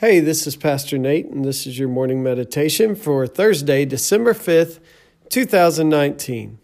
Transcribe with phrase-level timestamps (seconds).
[0.00, 4.80] Hey, this is Pastor Nate, and this is your morning meditation for Thursday, December 5th,
[5.28, 6.58] 2019.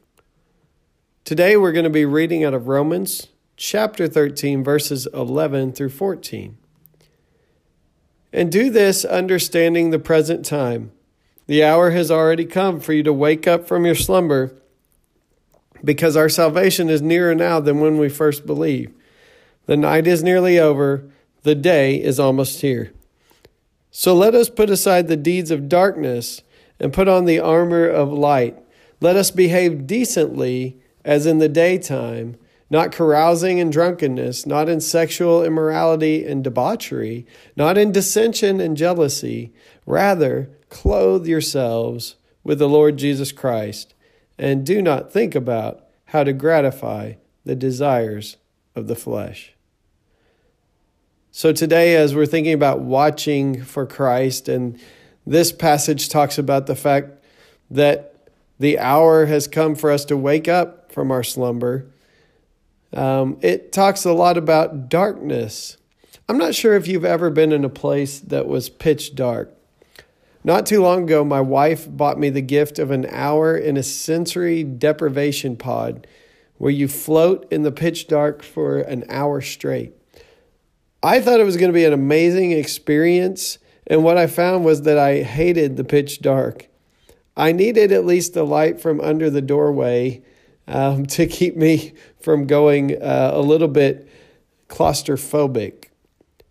[1.22, 3.26] Today we're going to be reading out of Romans
[3.58, 6.56] chapter 13, verses 11 through 14.
[8.32, 10.92] And do this understanding the present time.
[11.46, 14.56] The hour has already come for you to wake up from your slumber,
[15.84, 18.94] because our salvation is nearer now than when we first believed.
[19.66, 21.10] The night is nearly over,
[21.42, 22.94] the day is almost here.
[23.98, 26.42] So let us put aside the deeds of darkness
[26.78, 28.54] and put on the armor of light.
[29.00, 32.36] Let us behave decently as in the daytime,
[32.68, 37.26] not carousing and drunkenness, not in sexual immorality and debauchery,
[37.56, 39.54] not in dissension and jealousy.
[39.86, 43.94] Rather, clothe yourselves with the Lord Jesus Christ,
[44.36, 47.14] and do not think about how to gratify
[47.46, 48.36] the desires
[48.74, 49.55] of the flesh.
[51.38, 54.80] So, today, as we're thinking about watching for Christ, and
[55.26, 57.10] this passage talks about the fact
[57.70, 61.90] that the hour has come for us to wake up from our slumber,
[62.94, 65.76] um, it talks a lot about darkness.
[66.26, 69.52] I'm not sure if you've ever been in a place that was pitch dark.
[70.42, 73.82] Not too long ago, my wife bought me the gift of an hour in a
[73.82, 76.06] sensory deprivation pod
[76.56, 79.92] where you float in the pitch dark for an hour straight.
[81.06, 83.58] I thought it was going to be an amazing experience.
[83.86, 86.66] And what I found was that I hated the pitch dark.
[87.36, 90.24] I needed at least the light from under the doorway
[90.66, 94.08] um, to keep me from going uh, a little bit
[94.68, 95.90] claustrophobic.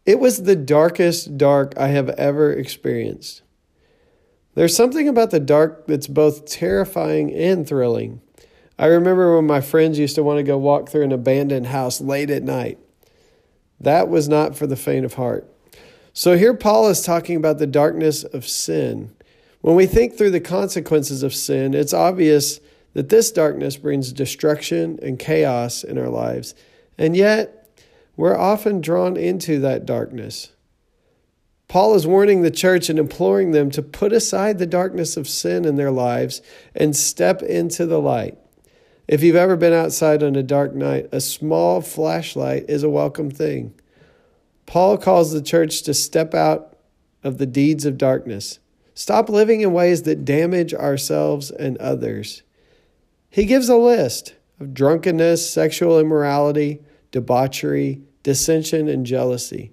[0.05, 3.41] It was the darkest dark I have ever experienced.
[4.53, 8.21] There's something about the dark that's both terrifying and thrilling.
[8.79, 11.99] I remember when my friends used to want to go walk through an abandoned house
[11.99, 12.79] late at night.
[13.79, 15.47] That was not for the faint of heart.
[16.13, 19.13] So here Paul is talking about the darkness of sin.
[19.61, 22.59] When we think through the consequences of sin, it's obvious
[22.93, 26.55] that this darkness brings destruction and chaos in our lives.
[26.97, 27.69] And yet,
[28.15, 30.53] we're often drawn into that darkness.
[31.67, 35.65] Paul is warning the church and imploring them to put aside the darkness of sin
[35.65, 36.41] in their lives
[36.73, 38.37] and step into the light.
[39.07, 43.29] If you've ever been outside on a dark night, a small flashlight is a welcome
[43.29, 43.75] thing.
[44.65, 46.75] Paul calls the church to step out
[47.23, 48.59] of the deeds of darkness.
[48.95, 52.41] Stop living in ways that damage ourselves and others.
[53.29, 59.71] He gives a list of drunkenness, sexual immorality, debauchery, dissension, and jealousy.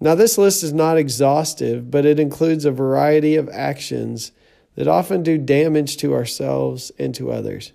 [0.00, 4.32] Now, this list is not exhaustive, but it includes a variety of actions
[4.74, 7.72] that often do damage to ourselves and to others.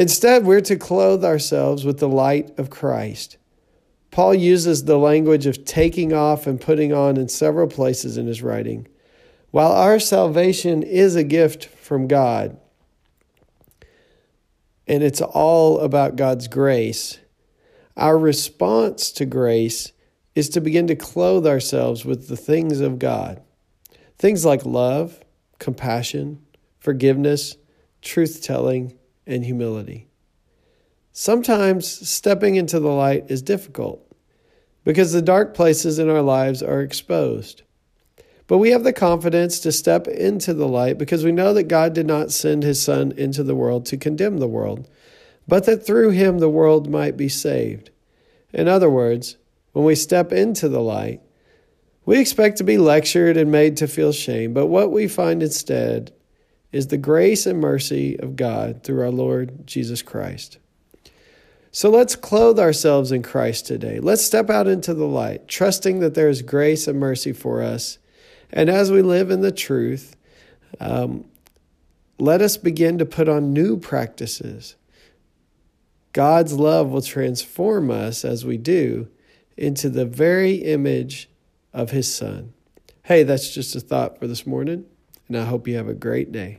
[0.00, 3.36] Instead, we're to clothe ourselves with the light of Christ.
[4.10, 8.40] Paul uses the language of taking off and putting on in several places in his
[8.40, 8.88] writing.
[9.50, 12.58] While our salvation is a gift from God,
[14.86, 17.18] and it's all about God's grace,
[17.94, 19.92] our response to grace
[20.34, 23.42] is to begin to clothe ourselves with the things of God.
[24.16, 25.20] Things like love,
[25.58, 26.40] compassion,
[26.78, 27.58] forgiveness,
[28.00, 28.94] truth telling,
[29.30, 30.08] and humility.
[31.12, 34.06] Sometimes stepping into the light is difficult
[34.84, 37.62] because the dark places in our lives are exposed.
[38.46, 41.92] But we have the confidence to step into the light because we know that God
[41.92, 44.88] did not send his Son into the world to condemn the world,
[45.46, 47.90] but that through him the world might be saved.
[48.52, 49.36] In other words,
[49.72, 51.20] when we step into the light,
[52.04, 56.12] we expect to be lectured and made to feel shame, but what we find instead
[56.72, 60.58] is the grace and mercy of God through our Lord Jesus Christ.
[61.72, 64.00] So let's clothe ourselves in Christ today.
[64.00, 67.98] Let's step out into the light, trusting that there is grace and mercy for us.
[68.52, 70.16] And as we live in the truth,
[70.80, 71.26] um,
[72.18, 74.76] let us begin to put on new practices.
[76.12, 79.08] God's love will transform us as we do
[79.56, 81.30] into the very image
[81.72, 82.52] of His Son.
[83.04, 84.86] Hey, that's just a thought for this morning
[85.30, 86.58] and I hope you have a great day.